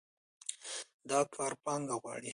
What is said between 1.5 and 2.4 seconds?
پانګه غواړي.